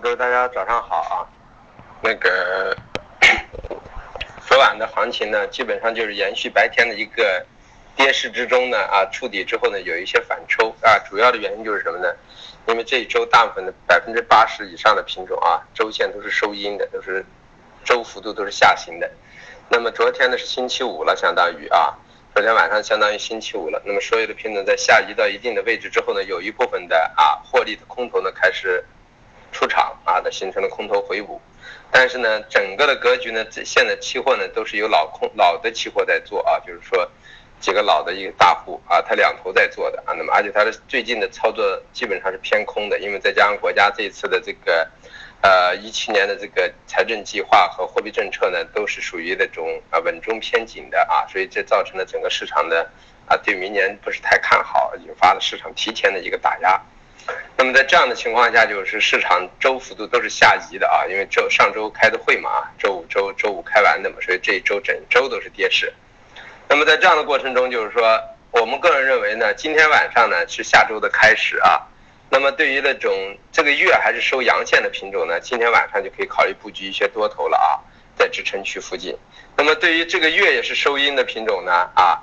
[0.00, 1.26] 各位大家早上好啊。
[2.00, 2.76] 那个
[4.46, 7.44] 昨晚的行情呢，基本上就是延续白天的一个
[7.96, 10.96] 跌势之中呢啊，触底之后呢有一些反抽啊。
[11.10, 12.14] 主要的原因就是什么呢？
[12.68, 17.24] 因为这一周大部分的百分之八十以上的品种啊，周线都是收阴的，都是
[17.84, 19.10] 周幅度都是下行的。
[19.68, 21.92] 那么昨天呢是星期五了，相当于啊，
[22.34, 23.82] 昨天晚上相当于星期五了。
[23.84, 28.84] 那么所有的品种在下移到一定的位置之后呢，有一部分的啊获利的空头呢开始。
[29.52, 31.40] 出场啊，的形成了空头回补，
[31.90, 37.10] 但是呢，整个的格局呢，现在期货呢都是由老空老的期货在做啊，就是说
[37.60, 44.88] 几个老的一个大户啊，他两头在做的啊，那么而且他的最近的操作基本上是偏空的，因为再加上国家这一次的这个
[45.40, 52.88] 呃一七年的这个财政计划和货币政策呢，都是属于那种啊稳中偏紧的啊，所以这造成了整个市场的
[53.26, 56.80] 啊对明年不是太看好，引发了市场提前的一个打压。
[57.56, 65.92] 那么在这样的情况下，就是市场周幅度都是下移的啊，因为周上周开的会嘛，周五周周五开完的嘛，所以这一周整周都是跌势。
[66.68, 68.20] 那么在这样的过程中，就是说，
[68.52, 71.82] 我们个人认为呢，今天晚上呢是下周的开始啊。
[72.30, 73.12] 那么对于那种
[73.50, 77.82] 这个月还是收阳线的品种呢，今天晚上就可以考虑布局一些多头了啊，
[78.16, 79.16] 在支撑区附近。
[79.56, 82.22] 那么对于这个月也是收阴的品种呢啊，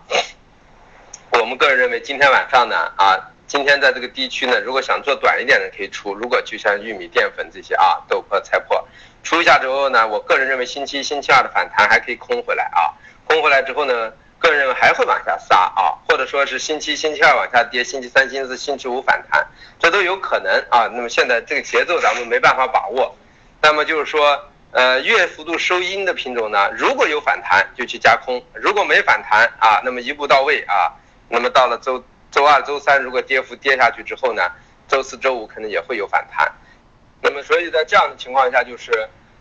[1.31, 3.31] 我们个人认为今天晚上呢啊。
[3.47, 6.15] 今天在这个低区呢，如果想做短一点的可以出。
[6.15, 8.83] 如果就像玉米淀粉这些啊，豆粕、菜粕，
[9.23, 12.91] 出一下之后呢，我个人认为星期一、星期二的反弹还可以空回来啊。
[13.25, 19.47] 空回来之后呢，个人认为还会往下杀啊，或者说是星期一、星期二往下跌，星期三、星期四、星期五反弹，
[19.79, 20.89] 这都有可能啊。
[20.91, 23.16] 那么现在这个节奏咱们没办法把握。
[23.61, 30.89] 那么就是说，呃，月幅度收阴的品种呢，如果有反弹就去加空，如果没反弹啊，那么一步到位啊，
[31.29, 32.03] 那么到了周。
[32.36, 34.52] 周二、周三如果跌幅跌下去之后呢，
[34.89, 36.52] 周四周五可能也会有反弹。
[37.22, 38.91] 那么，所以在这样的情况下，就是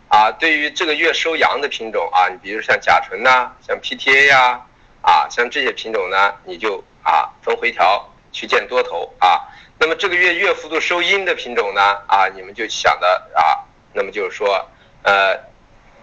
[0.07, 4.61] 啊，对于这个月收阳的品种啊，你比如像甲醇呐，像 PTA 呀，
[5.01, 9.41] 啊，像这些品种呢，你就啊逢回调去见多头啊。
[9.77, 13.59] 那么这个月月幅度收阴的品种呢，啊，你们就想的啊，
[13.91, 14.65] 那么就是说，
[15.03, 15.37] 呃，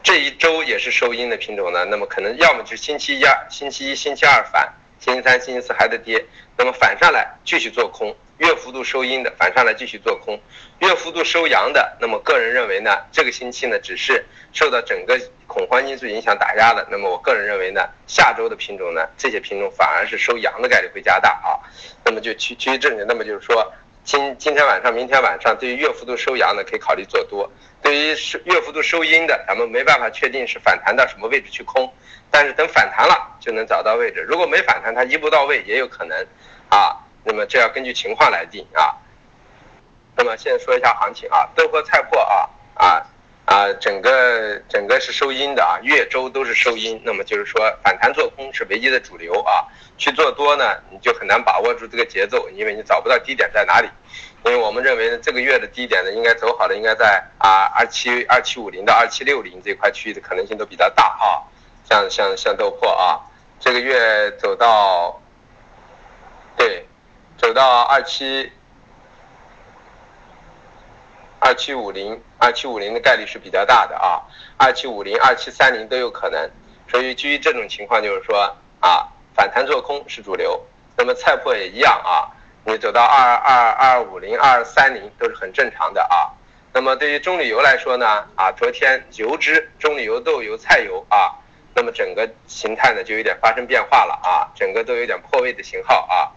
[0.03, 4.71] 这一周也是收阴的品种呢，那么可能要么就是星期一、星期一、星期二反。
[5.05, 6.25] 星期三、星期四还在跌，
[6.63, 10.41] 那么反上来继续做空，月幅度收阴的反上来继续做空，
[10.79, 15.19] 月幅度收阳的，那么个人认为呢，这个星期呢只是受到整个
[15.49, 21.59] 恐慌因素影响打压的，那么我个人认为呢，下周的品种呢，这些品种反而是收阳的概率会加大啊，
[22.05, 23.73] 那么就趋趋于正确，那么就是说。
[24.05, 27.49] 今今天晚上、明天晚上，对于月幅度收阳的可以考虑做多；
[27.81, 31.89] 对于收月幅度收阴的，咱们没办法确定是反弹到什么位置去空，
[32.29, 34.27] 但是等反弹了就能找到位置。
[34.29, 36.19] 如果没反弹，它一步到位也有可能，
[36.75, 38.97] 啊，那么这要根据情况来定啊。
[40.17, 43.07] 那么现在说一下行情啊，豆粕、菜粕啊啊。
[43.45, 49.67] 啊，整个整个是收阴的啊，月周都是收阴，那么就是说反弹做空是唯一的主流啊，
[49.99, 53.89] 去做多呢，你就很难把握住这个节奏，因为你找不到低点在哪里，
[54.45, 61.43] 因为我们认为呢，这个月的低点呢，应该走好的应该在啊二七二七五零到二七六零这块区域的可能性都比较大啊，
[61.85, 63.21] 像像像豆粕啊，
[63.59, 65.21] 这个月走到，
[66.63, 66.87] 对，
[67.37, 68.53] 走到二七。
[71.41, 74.23] 二七五零，二七五零的概率是比较大的啊，
[74.57, 76.49] 二七五零、二七三零都有可能，
[76.89, 80.65] 所以基于这种情况，就是说啊，反弹做空是主流。
[80.97, 82.31] 那么菜粕也一样啊，
[82.65, 86.31] 你走到二二二五零、二三零都是很正常的啊。
[86.73, 91.35] 那么对于棕榈油来说呢，啊，昨天油脂、棕榈油、豆油、菜油啊，
[91.75, 96.31] 那么整个形态呢就有点发生变化了啊，整个都有点破位的型号啊。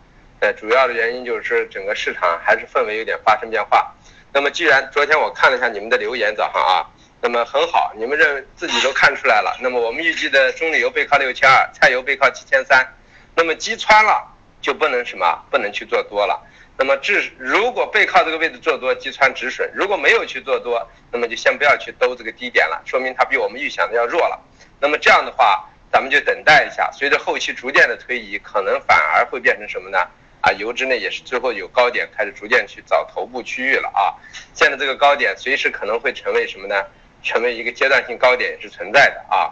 [0.45, 3.91] 呃，主要的原因就是整个市场还是氛围有点发生变化。
[4.31, 6.85] 那么既然昨天我看了一下你们的留言，早上啊，
[7.19, 9.57] 那么很好，你们认为自己都看出来了。
[9.59, 12.87] 那么我们预计的棕榈油背靠六千二，菜油背靠七千三，
[13.35, 14.23] 那么击穿了
[14.61, 16.39] 就不能什么，不能去做多了。
[16.77, 24.39] 那么至如果背靠这个位置做多，击穿止损；如果没有去做多，那么就先不要去兜这个低点了，说明它比我们预想的要弱了。
[24.79, 29.97] 那么这样的话，咱们就等待一下，随着后期逐渐的推移，可能反而会变成什么呢？
[30.45, 34.13] 啊，油脂呢也是最后有高点，开始逐渐去找头部区域了啊。
[34.53, 36.85] 现在这个高点随时可能会成为什么呢？
[37.23, 39.49] 成为一个阶段性高点也是存在的啊。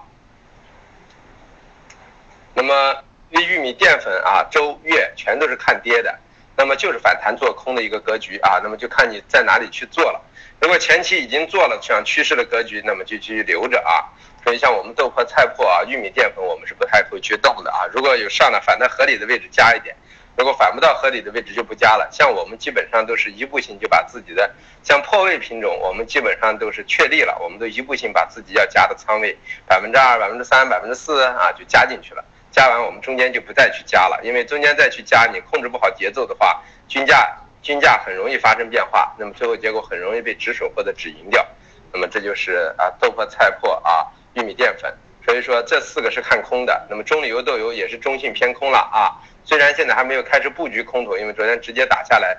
[2.53, 2.95] 那么
[3.31, 6.15] 玉米淀粉啊，周月全都是看跌的，
[6.55, 8.59] 那么就是反弹做空的一个格局啊。
[8.61, 10.21] 那么就看你在哪里去做了。
[10.61, 14.05] 如果前期已经做了像趋势的格局，那么就继续留着啊。
[14.43, 17.87] 所以像我们豆粕、菜粕啊、玉米淀粉，我们是不太会去动的啊。
[17.91, 19.95] 如果有上的，反在合理的位置加一点。
[20.35, 22.07] 如果反不到合理的位置就不加了。
[22.11, 24.51] 像我们基本上都是一步性就把自己的
[24.81, 29.37] 像破位品种，我们基本上都是确立了，我们都一步性把自己要加的仓位
[29.67, 32.25] 百分之二、百分之三、百分之四啊就加进去了。
[32.51, 41.45] 加完我们中间就不再去加了，因为中间再去加，你控制不好节奏的话，均价均价很容易发生变化，那么最后结果很容易被止损或者止盈掉。
[41.91, 44.91] 那么这就是啊豆粕、菜粕啊玉米淀粉。
[45.25, 49.15] 所以说这四个是看空的，那么中榈油豆油也是中性偏空了啊。
[49.45, 52.37] 虽然现在还没有开始布局空头，因为昨天直接打下来，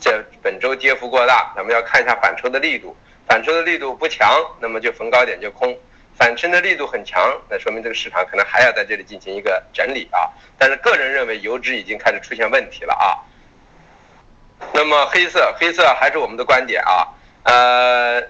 [0.00, 2.96] 这本周跌幅过大，咱们要看一下反抽的力度。
[3.28, 5.72] 反抽的力度不强，那么就逢高点就空；
[6.18, 10.28] 反抽的力度很强，那说明这个市场可能还要在这里进行一个整理啊。
[10.58, 13.22] 但是个人认为油脂已经开始出现问题了啊。
[14.72, 17.06] 那么黑色，黑色还是我们的观点啊，
[17.44, 18.20] 呃，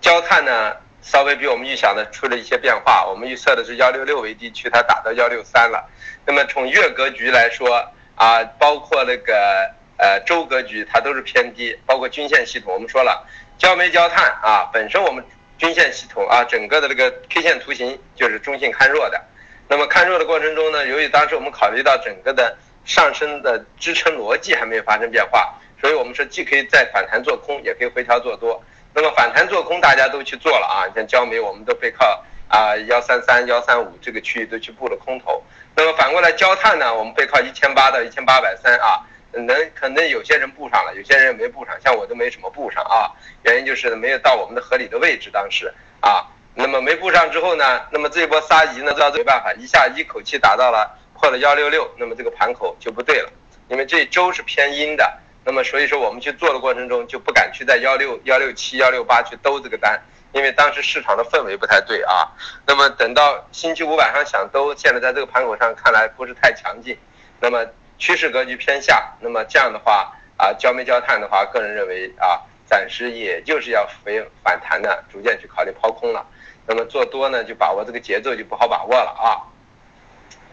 [0.00, 0.76] 焦炭呢？
[1.00, 5.88] 稍微比我们预想的出了一些变化，我们预测的是幺六六为低区，它打到幺六三了。
[6.26, 7.84] 那么从月格局来说
[8.14, 15.24] 啊，包括那个呃周格局，它都是偏低，包括均线系统，我们说了，焦煤焦炭啊，本身我们
[15.56, 19.20] 均线系统啊，整个的这个 K 线图形就是中性看弱的。
[19.68, 28.62] 那么看弱的过程中呢，由于当时我们考虑到整个的上升的支撑逻辑还没有发生变化，所以我们说既可以再反弹做空，也可以回调做多。
[28.94, 35.42] 那么反弹做空大家都去做了啊，像焦煤我们都背靠啊幺三三幺三五这个区域都去布了空头。
[35.76, 39.00] 那么反过来焦炭呢，我们背靠一千八到一千八百三啊，
[39.30, 43.12] 能可能有些人布上了，有些人没布上，像我都没什么布上啊，
[43.42, 46.26] 原因就是没有到我们的合理的位置当时啊。
[46.54, 53.30] 那么没布上之后呢，那么这一波杀移呢到，这没办法，一下一口气打到了破了幺六六，那么这个盘口就不对了，
[53.68, 55.20] 因为这周是偏阴的。
[55.48, 59.98] 那么所以说我们去做的过程中就不敢去在幺六幺六七幺六八去兜这个单，
[60.32, 62.28] 因为当时市场的氛围不太对啊。
[62.66, 66.94] 那么等到星期五晚上想兜，现在在这个盘口上看来不是太强劲，
[67.40, 67.64] 那么
[67.96, 76.26] 趋势格局偏下，那么这样的话啊，焦煤焦炭的话，个人认为啊，暂时也就是要回反弹的，逐渐去考虑抛空了。
[76.66, 79.40] 那么做多呢，就把握这个节奏就不好把握了啊。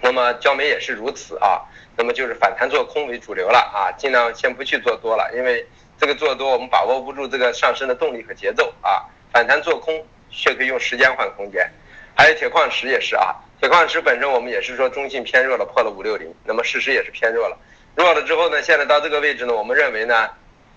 [0.06, 1.66] 那么焦煤也是如此啊。
[1.98, 5.66] 那么就是反弹做空为主流了啊，尽量先不去做多了，因为
[5.98, 9.02] 这个做多我们把握不住这个上升的动力和节奏啊。
[9.34, 11.68] 反弹做空却可以用时间换空间。
[12.16, 17.58] 还有铁矿石也是啊，铁矿石本身我们也是说中性偏弱了，破了五六零，那么事实也是偏弱了。
[17.96, 20.30] 弱了之后呢，现在到这个位置呢，我们认为呢，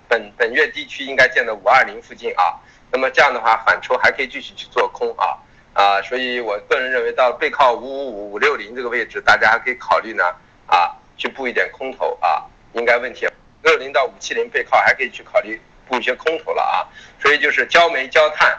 [0.09, 2.57] 本本月低区应该见到五二零附近啊。
[2.91, 5.37] 那么这样的话反抽还可以继续去做空啊
[5.73, 10.25] 啊，所以我个人认为到背靠五五五五六零这个位置，大家还可以考虑呢
[10.67, 10.95] 啊。
[11.21, 13.27] 去布一点空头啊，应该问题
[13.65, 16.87] 六零到五七零背靠还可以去考虑布一些空头了啊，
[17.21, 18.57] 所以就是焦煤、焦炭、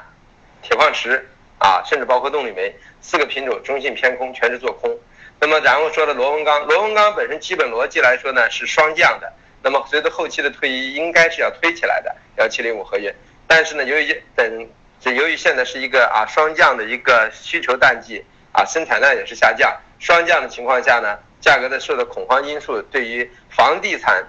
[0.62, 1.26] 铁矿石
[1.58, 4.94] 啊，甚至包括动力煤四个品种中性偏空，全是做空。
[5.40, 9.32] 那么然后说的螺纹钢，螺纹钢本身基本逻辑来说呢是双降的，
[9.64, 13.16] 那么随着后期的推移，应该是要推起来的幺七零五合约。
[13.48, 21.18] 但是呢，由于等这由于现在是一个啊双降的一个需求淡季啊，生产量也是下降，双降的情况下呢。
[21.42, 24.22] 价格的受到恐慌因素，对于房地产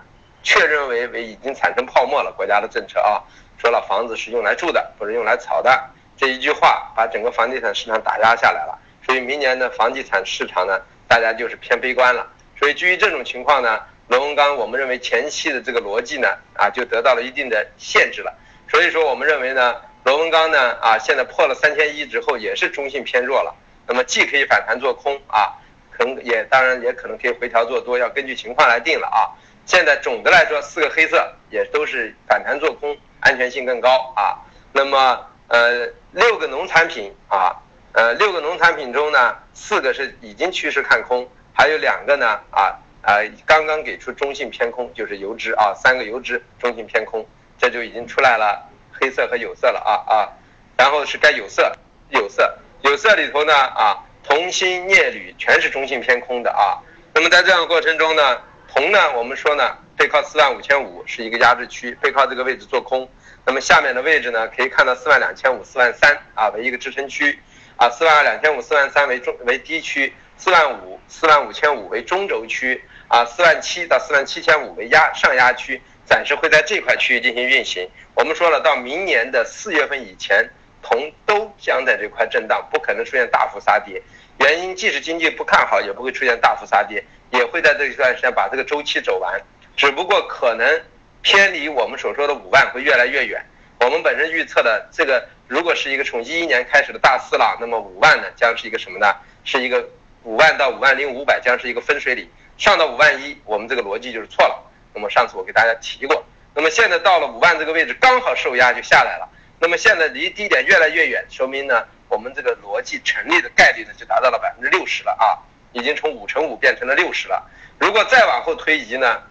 [0.45, 2.33] 确认为为已经产生泡沫了。
[2.37, 3.19] 国家的政策啊，
[3.59, 5.91] 说了房子是用来住的，不是用来炒的。
[6.17, 8.79] 这一句话把整个房地产市场打压下来了。
[9.05, 12.25] 所以明年的房地产市场呢，大家就是偏悲观了。
[12.57, 18.33] 所以基于这种情况呢，螺纹钢我们认为前期的这个逻辑呢，啊就得到了一定的限制了。
[18.71, 23.55] 所以说我们认为呢，螺纹钢呢，啊现在破了三千一之后也是中性偏弱了。
[23.87, 25.57] 那么既可以反弹做空啊。
[25.93, 29.29] 可能也当然也可能可以回调做多，要根据情况来定了啊。
[29.67, 34.41] 现在总的来说，四个黑色也都是反弹做空，安全性更高啊。
[34.73, 37.55] 那么呃，六个农产品啊，
[37.93, 47.29] 呃，六个农产品中呢，四个是已经趋势看空，还有两个呢啊啊，刚刚给出中性偏空，就是油脂啊，三个油脂中性偏空，
[47.59, 48.70] 这就已经出来了
[49.01, 50.29] 黑色和有色了啊啊。
[50.77, 51.73] 然后是该有色，
[52.11, 54.05] 有色，有色里头呢啊。
[54.23, 56.79] 铜、锌、镍、铝全是中性偏空的啊。
[57.15, 58.39] 那么在这样的过程中呢，
[58.73, 63.11] 铜呢，我们说呢，背靠四万五千五是一个压制区，背靠这个位置做空。
[63.47, 67.37] 那么下面的位置呢，可以看到四万两千五、四万三啊为一个支撑区，
[67.77, 77.89] 啊，四万两千五、四万三为中为低区，四万五、四万五千五为中轴区，啊，四万七到四万七千五为压上压区，暂时会在这块区域进行运行。
[78.15, 80.45] 我们说了，到明年的四月份以前，
[80.83, 84.03] 铜都将在这块震荡，不可能出现大幅杀跌。
[84.41, 87.01] 原因即使经济不看好，也不会出现大幅杀跌，
[87.31, 89.41] 也会在这一段时间把这个周期走完，
[89.77, 90.83] 只不过可能
[91.23, 93.41] 偏离我们所说的五万会越来越远。
[93.79, 99.15] 我们本身预测的这个，如果是一个从一一年开始的大四浪，那么五万呢将是一个什么呢？
[99.45, 99.89] 是一个
[100.25, 104.67] 五万到五万零五百将是一个分水岭，上到五万一，我们这个逻辑就是错了。
[104.95, 109.29] 那么上次我给大家提过，那么现在到了五万这个位置，刚好受压就下来了。
[109.59, 115.39] 那么现在离低点越来越远，说明呢，我们这个逻辑成立的概率呢就达到了百分之六十了啊，
[115.73, 117.49] 已经从五乘五变成了六十了。
[117.79, 119.23] 如果再往后推移呢，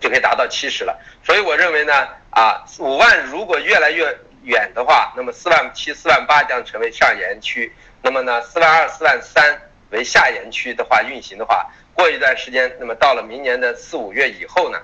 [0.00, 0.98] 就可以达到七十了。
[1.24, 9.60] 所以我认为呢，啊，五万如果越来越远的话，那么四万七、四万八将成为上沿区，那么呢，四万二、四万三
[9.90, 11.68] 为下沿区的话运行的话。
[11.94, 14.78] 过一段时间，那么到了明年的四五月以后呢，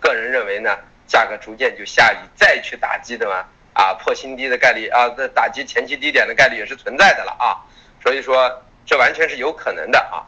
[0.00, 7.62] 个人认为呢，价格逐渐就下移，再去打击的嘛，啊破新低的概率啊，这打击前期低点的概率也是存在的了啊，
[8.02, 10.26] 所以说这完全是有可能的啊。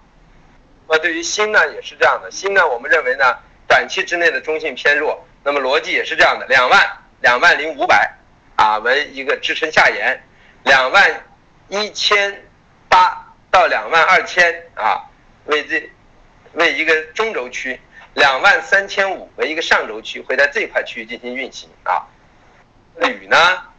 [0.88, 6.80] 那么对于锌呢也是这样的，锌呢我们认为呢，短期之内的中性偏弱，那么逻辑也是这样的，两万
[7.20, 8.14] 两万零五百
[8.56, 10.22] 啊为一个支撑下沿，
[10.62, 11.26] 两万
[11.68, 12.44] 一千
[12.88, 15.04] 八到两万二千啊
[15.46, 15.90] 为这。
[16.52, 17.78] 为一个中轴区，
[18.14, 22.04] 两万三千五为一个上轴区，会在这块区域进行运行啊。
[22.96, 23.36] 铝呢，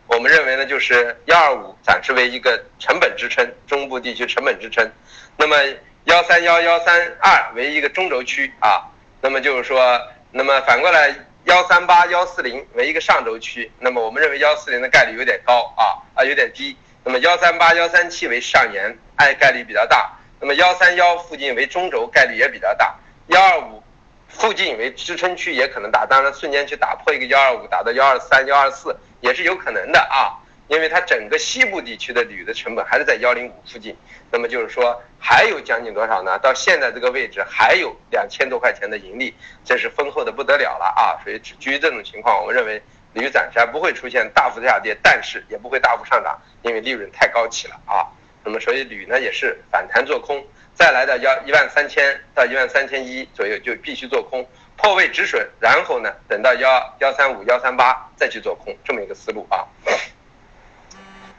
[0.07, 4.89] 我们认为呢就是幺二五暂时为一个成本支撑，中部地区成本支撑。
[5.37, 5.57] 那么
[6.05, 8.87] 幺三幺幺三二为一个中轴区啊。
[9.21, 10.01] 那么就是说，
[10.31, 11.13] 那么反过来
[11.43, 13.71] 幺三八幺四零为一个上轴区。
[13.79, 16.75] 那么我们认为幺四零的概率有点高啊啊有点低。
[17.03, 20.17] 那么幺三八幺三七为上沿，哎概率比较大。
[20.41, 22.95] 那么幺三幺附近为中轴，概率也比较大；
[23.27, 23.83] 幺二五
[24.27, 26.03] 附近为支撑区，也可能大。
[26.03, 30.33] 当然，瞬间去打破一个幺二五，打到幺二三、幺二四也是有可能的啊。
[30.67, 33.95] 因为它整个西部地区的铝的成本还是在幺零五附近，
[34.31, 36.39] 那么就是说还有将近多少呢？
[36.39, 41.21] 到现在这个位置还有两千多块钱的盈利，这是丰厚的不得了了啊。
[41.23, 42.81] 所以基于这种情况，我们认为
[43.13, 48.07] 铝暂时还不会出现大幅下跌，但是也不会大幅上涨，因为利润太高企了啊。
[48.43, 50.43] 那么，所以铝呢也是反弹做空，
[50.73, 54.43] 再来到幺一万三千到一万三千一左右就必须做空，
[54.77, 59.65] 破位止损，然后呢等到幺幺三五幺三八再去做空，这么一个思路啊。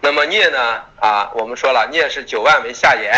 [0.01, 3.13] 那么镍呢啊，我们说了镍是九万为下沿，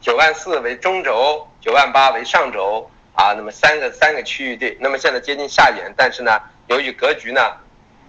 [0.00, 3.32] 九万四为中轴，九万八为上轴啊。
[3.34, 7.56] 那么三个三个区域对，那么现在接近下沿，但是呢，由于格局呢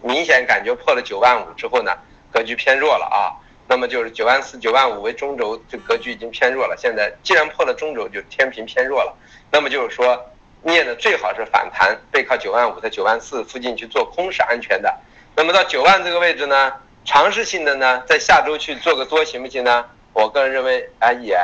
[0.02, 1.92] 明显感觉破了九万五之后呢，
[2.32, 3.38] 格局偏弱了啊。
[3.72, 6.76] 那么就是九万四、九万五为中轴，这格局已经偏弱了。
[6.78, 9.16] 现在既然破了中轴，就天平偏弱了。
[9.50, 10.30] 那么就是说，
[10.64, 14.94] 镍呢最好是反弹，背靠九万五，在九万四附近去做空是安全的。
[15.38, 16.74] 那么到九万这个位置呢，
[17.06, 19.86] 尝试性的呢，在下周去做个多行不行呢？
[20.12, 21.40] 我个人认为，啊也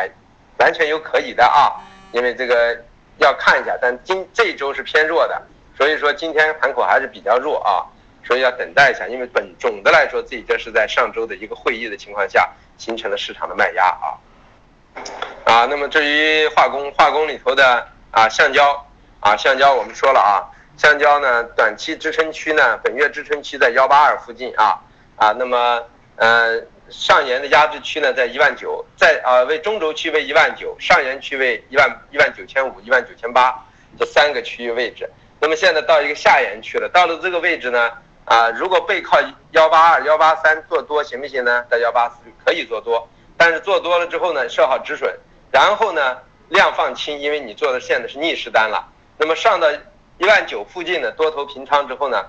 [0.58, 1.80] 完全有可以的啊，
[2.12, 2.78] 因为这个
[3.20, 3.74] 要看一下。
[3.82, 5.42] 但今这一周是偏弱的，
[5.78, 7.88] 所以说今天盘口还是比较弱啊。
[8.26, 14.20] 所以要等待一下，因为本总的来说，这这是在上周的一个会议的情况下形成了市场的卖压啊
[15.46, 15.66] 啊。
[15.70, 18.86] 那么至于化工，化工里头的啊橡胶
[19.22, 20.44] 啊橡胶，我们说了啊，
[20.76, 24.78] 橡胶呢短期支撑区呢，本月支撑区在幺八二附近啊
[25.16, 25.32] 啊。
[25.40, 25.82] 那么
[26.18, 33.56] 呃上沿的压制区呢在一万九，在啊为中轴区为一万九，上沿区为一万一万九千五、一万九千八
[33.98, 35.10] 这三个区域位置。
[35.40, 37.90] 那么现在到一个下沿区了，到了这个位置呢。
[38.28, 39.18] 啊，如果背靠
[39.52, 41.64] 幺八二、幺八三做多行不行呢？
[41.72, 43.08] 在幺八四可以做多，
[43.38, 45.18] 但是做多了之后呢，设好止损，
[45.50, 46.18] 然后呢
[46.50, 48.86] 量放轻，因为你做的现在是逆势单了。
[49.18, 49.72] 那么上到
[50.18, 52.26] 一万九附近的多头平仓之后呢，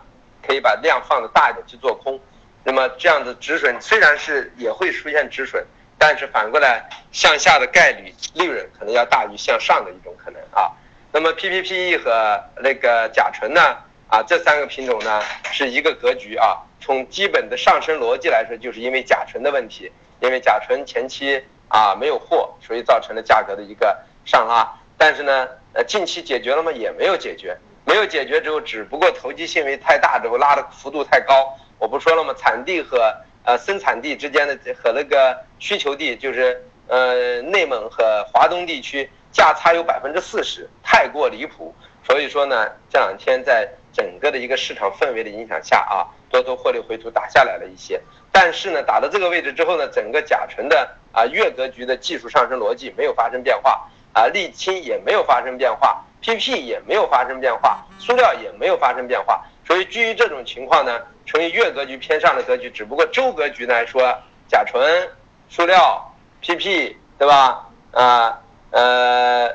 [0.46, 2.20] 可以把量放的大一点去做空。
[2.62, 5.66] 那么这样子止损虽然是也会出现止损，
[5.98, 10.70] 但是反过来向下的概率利润可能要大于向上的一种可能啊。
[11.10, 13.78] 那么 PPPE 和那个甲醇呢？
[14.08, 15.22] 啊，这三个品种呢
[15.52, 16.56] 是一个格局啊。
[16.80, 24.66] 从基本的上升逻辑来说，就是因为甲醇的问题，因为甲醇前期啊没有货，所以造成了价格的一个上拉。
[24.96, 26.72] 但是呢，呃，近期解决了吗？
[26.72, 31.54] 也没有解决，没有解决之后，只不过投机行为太大之后拉的幅度太高。
[31.78, 32.34] 我不说了吗？
[32.38, 41.74] 产地和呃生产地之间的和那个需求地，就是呃内蒙和华东地区价差有百分之四十，太过离谱。
[42.04, 64.02] 所以说呢，这两天在整个的一个市场氛围的影响下啊，多头获利回吐打下来了一些，但是呢，打到这个位置之后呢，整个甲醇的啊月格局的技术上升逻辑没有发生变化啊，沥青也没有发生变化，PP 也没有发生变化，塑料也没有发生变化，所以基于这种情况呢，处于月格局偏上的格局，只不过周格局来说，
[64.48, 65.08] 甲醇、
[65.48, 67.64] 塑料、PP 对吧？
[67.92, 68.38] 啊
[68.70, 69.50] 呃，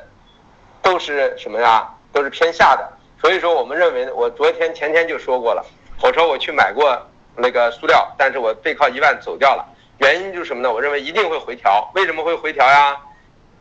[0.81, 1.87] 都是什么呀？
[2.11, 2.91] 都是偏下的。
[3.23, 5.65] 所以说，我们认为，我昨天前天就说过了。
[6.01, 7.01] 我说我去买过
[7.37, 9.65] 那个塑料，但是我背靠一万走掉了。
[9.99, 10.69] 原因就是什么呢？
[10.69, 11.89] 我认为一定会回调。
[11.95, 12.97] 为什么会回调呀？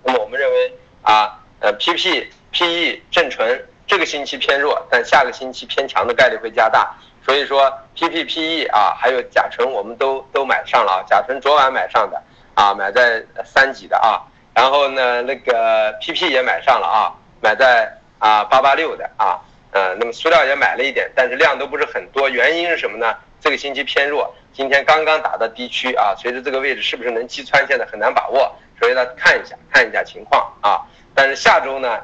[0.02, 6.92] 那么我们认为啊，呃，PP PE 正纯这个星期偏弱，但下个星期偏强的概率会加大。
[7.24, 12.20] 所以说 PPPE 啊，还有甲醇我们都都买上了啊，甲醇昨晚买上的
[12.54, 14.18] 啊，买在三几的啊，
[14.56, 17.88] 然后呢那个 PP 也买上了啊，买在
[18.18, 19.38] 啊八八六的啊，
[19.72, 23.14] 呃，那么塑料也买了一点，但是量都不是很多，原因是什么呢？
[23.40, 30.80] 这个星期偏弱，今天刚刚打到低区啊，随着这个位置是不是能击穿，现在很难把握，所以呢看一下看一下情况啊，
[31.14, 31.98] 但是下周呢，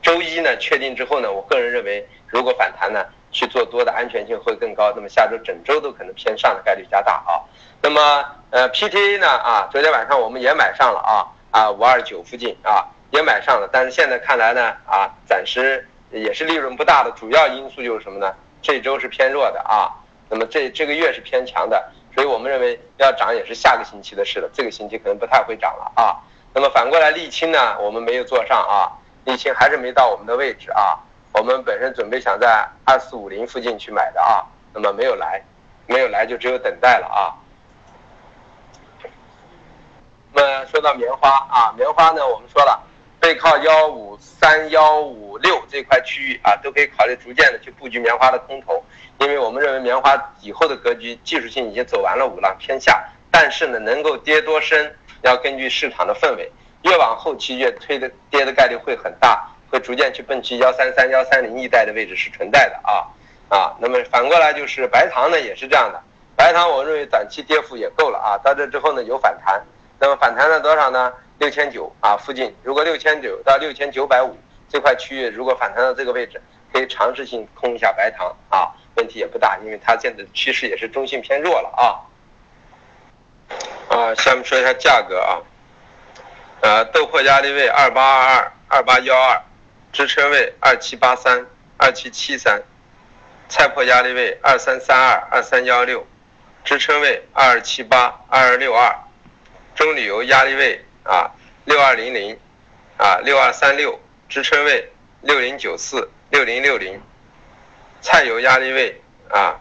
[0.00, 3.04] 周一呢确定之后呢，我个人认为如果反弹呢。
[3.30, 7.44] 去做多的安全性会更高，那么下周整周都可能偏上的概率加大啊。
[7.82, 18.34] 那么呃 PTA 呢啊，昨天晚上我们也买上了啊啊五二九附近啊也买上了，但是现在看来呢啊暂时也是利润不大的，主要因素就是什么呢？
[18.60, 19.92] 这周是偏弱的啊，
[20.28, 26.16] 那么这这个月是偏强的，所以我们认为要涨也是下个星期的事了，这个星期可能不太会涨了啊。
[26.52, 28.90] 那么反过来沥青呢，我们没有做上啊，
[29.24, 30.98] 沥青还是没到我们的位置啊。
[31.34, 35.40] 我们本身准备想在二四五零附近去买的啊，那么没有来，
[35.86, 37.36] 没有来就只有等待了啊。
[40.32, 42.82] 那么说到棉花啊，棉花呢，我们说了，
[43.20, 48.82] 背靠幺五三幺五六这块区域啊，都可以考虑逐渐的去布局棉花的空头，
[49.18, 56.50] 因为我们认为棉花以后的格局技术性已经走完了五浪偏下，但是呢，能够跌多深要根据市场的氛围，
[56.82, 59.48] 越往后期越推的跌的概率会很大。
[59.70, 63.04] 会逐渐去奔去幺三三幺三零一带的位置是存在的啊
[63.50, 66.02] 啊，那么反过来就是白糖呢也是这样的，
[66.34, 69.62] 白糖我认为短期跌幅也够了啊，到这之后呢有反弹，
[69.98, 71.12] 那么反弹了多少呢？
[71.38, 74.36] 六千九啊附近，如果六千九到六千九百五
[74.68, 76.40] 这块区域如果反弹到这个位置，
[76.72, 81.82] 可以尝试性空一下白糖啊，问题也不大，因为它现在趋势也是中性偏弱了啊。
[83.88, 85.38] 啊，下面说一下价格啊，
[86.60, 89.40] 呃，豆粕压力位二八二二二八幺二。
[89.90, 91.46] 支撑位二七八三、
[91.78, 92.62] 二七七三，
[93.48, 96.06] 菜粕压力位二三三二、二三幺六，
[96.62, 98.94] 支撑位二二七八、二二六二，
[99.74, 101.32] 中铝油压力位啊
[101.64, 102.38] 六二零零，
[102.98, 104.92] 啊六二三六，支撑位
[105.22, 107.00] 六零九四、六零六零，
[108.02, 109.58] 菜油压力位啊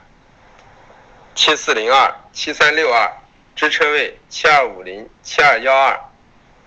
[1.33, 3.11] 七四零二、七三六二，
[3.55, 5.99] 支撑位七二五零、七二幺二，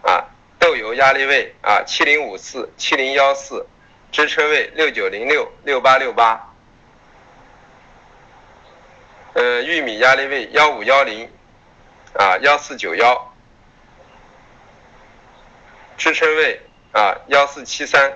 [0.03, 0.25] 啊。
[0.61, 3.67] 豆油压力位啊，七零五四七零幺四，
[4.13, 6.53] 支撑位六九零六六八六八。
[9.33, 11.33] 呃，玉米压力位幺五幺零
[12.13, 13.30] 啊幺四九幺，
[16.01, 16.59] 支撑位
[16.93, 18.11] 啊幺四七三。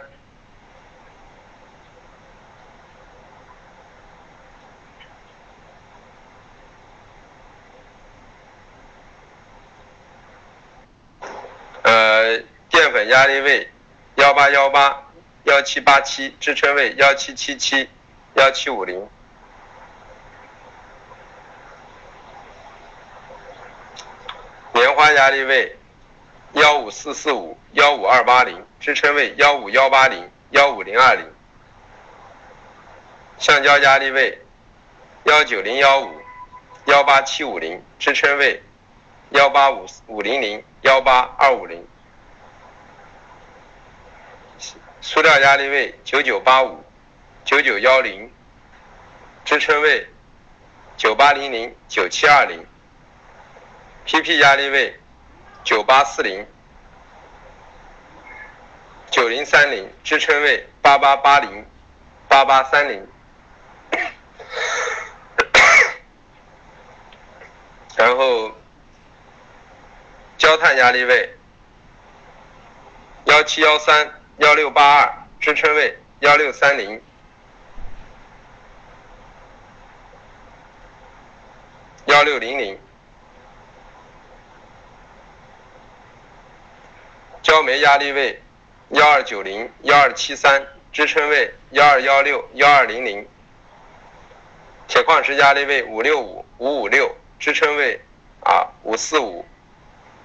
[11.83, 12.38] 呃，
[12.70, 13.70] 淀粉压力位
[14.14, 15.03] 幺八幺八
[15.42, 17.90] 幺七八七，支撑位幺七七七
[18.33, 19.07] 幺七五零。
[24.73, 25.79] 棉花压力位
[26.55, 31.25] 幺五四四五幺五二八零，支撑位幺五幺八零幺五零二零。
[33.38, 34.38] 橡胶压力位
[35.25, 36.14] 幺九零幺五
[36.87, 38.62] 幺八七五零，支撑位
[39.31, 40.64] 幺八五五零零。
[40.85, 41.83] 幺八二五零，
[45.01, 46.85] 塑料压力位九九八五
[47.43, 48.31] 九九幺零，
[49.47, 50.07] 支撑位
[50.99, 52.67] 九八零零九七二零
[54.05, 55.01] ，PP 压力位
[55.64, 56.46] 九八四零
[59.11, 61.66] 九零三零，支撑位八八八零
[62.29, 63.07] 八八三零，
[67.96, 68.53] 然后。
[70.37, 71.38] 焦炭压力位
[73.24, 77.00] 幺七幺三幺六八二，支撑位幺六三零
[82.05, 82.79] 幺六零零。
[87.45, 88.41] 焦煤压力位
[88.89, 93.29] 幺二九零幺二七三，支撑位幺二幺六幺二零零。
[94.89, 98.01] 铁矿石压力位五六五五五六，支撑位
[98.45, 99.45] 啊五四五。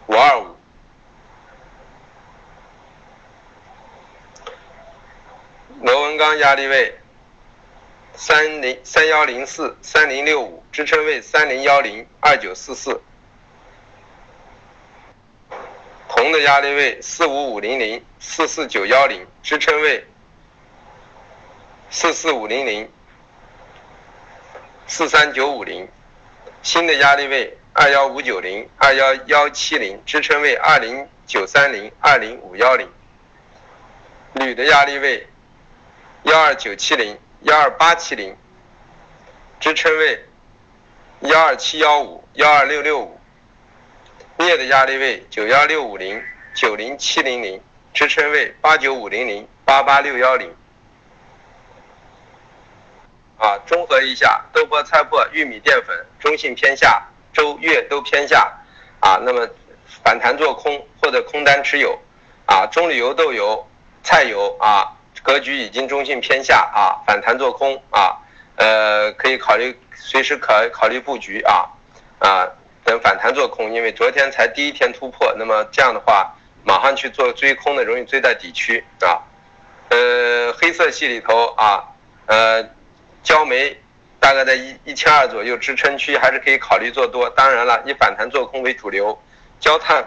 [0.08, 0.56] 五二五，
[5.82, 6.98] 螺纹钢压力位
[8.16, 13.02] 三零三幺零四三零六五，支撑位三零幺零二九四四。
[16.30, 20.06] 铜的压力位四五五零零四四九幺零，支撑位
[21.90, 22.88] 四四五零零
[24.86, 25.88] 四三九五零。
[26.62, 27.58] 新的压力位。
[27.74, 32.90] 二幺五九零二幺幺七零支撑位二零九三零二零五幺零，
[34.34, 35.26] 铝的压力位
[36.24, 38.36] 幺二九七零、幺二八七零，
[39.60, 40.26] 支撑位
[41.22, 43.19] 幺二七幺五、幺二六六五，
[44.46, 46.24] 镍的压力位九幺六五零、
[46.56, 47.62] 九零七零零，
[47.94, 50.50] 支撑位八九五零零、八八六幺零。
[53.38, 58.50] 啊，综合一下，豆粕、菜粕、玉米淀粉中性偏下，周月都偏下，
[59.02, 59.46] 啊，那么
[60.04, 62.00] 反弹做空或者空单持有，
[62.46, 63.68] 啊，棕榈油、豆油、
[64.04, 64.88] 菜油啊，
[65.22, 68.18] 格局已经中性偏下啊，反弹做空啊，
[68.56, 71.68] 呃，可以考虑随时可考虑布局啊，
[72.20, 72.48] 啊，
[72.90, 79.22] 等反弹做空，因为昨天才第一天突破，那么这样的话，马上去做追空的，容易追在底区啊，
[79.90, 81.84] 呃，黑色系里头啊，
[82.26, 82.68] 呃。
[83.22, 83.78] 焦煤
[84.18, 87.30] 大概在一一千二左右支撑区，还是可以考虑做多。
[87.32, 89.22] 当然了，以反弹做空为主流。
[89.60, 90.02] 焦炭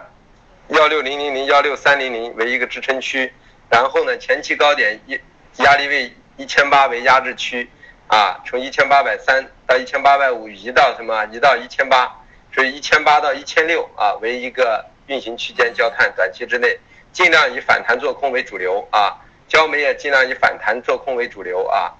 [0.68, 3.30] 幺六零零零幺六三零零为一个支撑区，
[3.68, 5.20] 然后呢，前期高点一
[5.62, 7.70] 压力位一千八为压制区，
[8.06, 11.26] 啊，从一千八百三到一千八百五移到什么？
[11.26, 12.10] 移到一千八，
[12.54, 15.72] 所以一千八到一千六啊为一个运行区间。
[15.74, 16.78] 焦炭短期之内
[17.12, 19.16] 尽量以反弹做空为主流啊，
[19.48, 21.92] 焦煤也尽量以反弹做空为主流啊。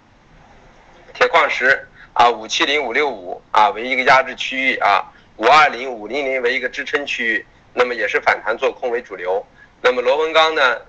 [1.15, 5.05] 铁矿石啊，五七零五六五啊为一个压制区域啊，
[5.37, 9.45] 五二零五零零为一个支撑区域，那么也是反弹做空为主流。
[9.83, 10.81] 那么螺纹钢呢，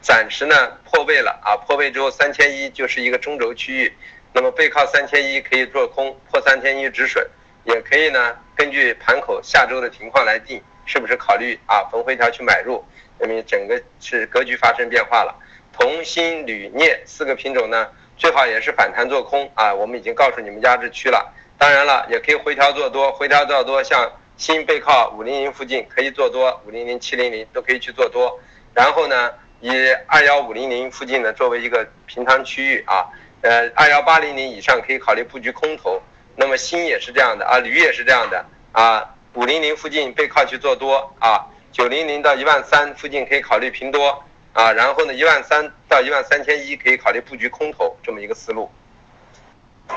[0.00, 3.96] 暂时呢破位了啊，破位之后三千一就是一个中轴区域，
[4.32, 7.26] 那么背靠三千一可以做空，破三千一止损，
[7.64, 12.84] 也可以呢根据盘口下周的情况来定，是不是考虑啊逢回调去买入？
[13.20, 15.34] 因为整个是格局发生变化了。
[15.72, 17.88] 铜、锌、铝、镍四个品种呢？
[18.16, 21.32] 最好也是反弹做空啊，我们已经告诉你们压制区了。
[21.58, 28.38] 当然了，也可以回调做多，回调做多，像新背靠五零零附近可以做多，五零零七零零都可以去做多。
[28.72, 29.70] 然后呢，以
[30.06, 33.06] 二幺五零零附近呢作为一个平仓区域啊，
[33.42, 36.00] 呃，二幺八零零以上可以考虑布局空头。
[36.36, 44.24] 那么锌也是这样的啊，铝也是这样的啊，五零零附近背靠去做多啊，九零零到一万三附近可以考虑平多。
[44.54, 48.70] 啊，然后呢，一万三到一万三千一可以考虑布局空头这么一个思路。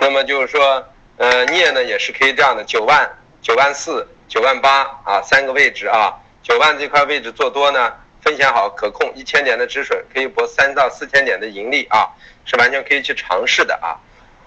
[0.02, 0.84] 那么就是说，
[1.18, 3.08] 呃，镍呢也是可以这样的，九万、
[3.40, 12.10] 九万四、九万八啊，三个位置啊，九万这块位置做多呢，风险好，可控，一千点的止损可以博三到四千点的盈利啊，
[12.44, 13.94] 是完全可以去尝试的啊。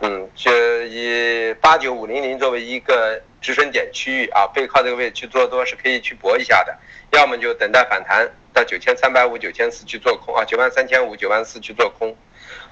[0.00, 0.50] 嗯，就
[0.84, 6.76] 以八九五零零作为一个止损点区域啊，背靠这个位置去做多是可以去搏一下的，
[7.10, 8.30] 要么就等待反弹。
[8.52, 12.16] 到九千三百五、九千四去做空啊，九万三千五、九万四去做空，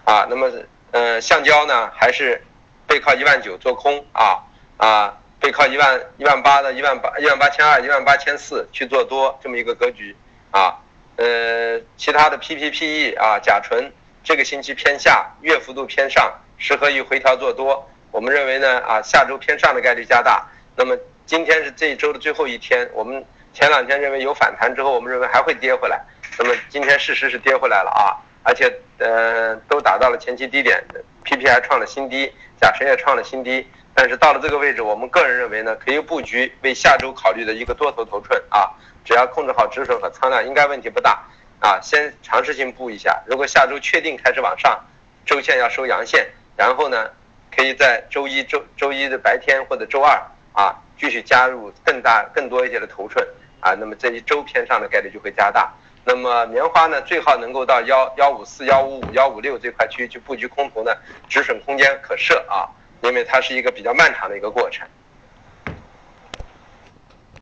[0.04, 0.50] 啊，那么
[0.90, 2.42] 呃，橡胶呢还是
[2.84, 4.42] 背靠一万九做空啊
[4.76, 10.16] 啊，背靠一万一万八的一万八一万八千二、一万八千四去做多这么一个格局
[10.50, 10.74] 啊，
[11.14, 13.92] 呃，其他的 P P P E 啊，甲醇
[14.24, 17.88] 这个星期偏下，月幅度偏上，适合于回调做多。
[18.11, 20.47] 我们认为呢啊，下周偏上的概率加大。
[20.77, 23.25] 那么今天是这一周的最后一天，我们。
[23.55, 26.01] 前两天认为有反弹之后，我们认为还会跌回来。
[26.38, 30.81] 那么今天事实是跌回来了啊，而且呃都达到了前期低点
[31.25, 33.66] ，PPI 创了新低，甲醇也创了新低。
[33.94, 38.71] 但是到了这个位置，我们个人认为呢，可以布局为下周考虑的一个多头头寸啊。
[39.05, 41.21] 只要控制好止损和仓量，应该问题不大
[41.59, 41.81] 啊。
[41.83, 44.79] 先尝试性布一下，如果下周确定开始往上，
[45.25, 47.09] 周线要收阳线，然后呢，
[47.55, 50.21] 可以在周一周周一的白天或者周二
[50.53, 53.25] 啊，继续加入更大更多一些的头寸。
[53.61, 55.73] 啊，那么这一周偏上的概率就会加大。
[56.05, 60.92] 那么棉花呢，最好能够到幺幺五四、幺五五、幺五六这块区域去布局空头呢，
[61.29, 62.66] 止损空间可设啊，
[63.03, 64.85] 因为它是一个比较漫长的一个过程。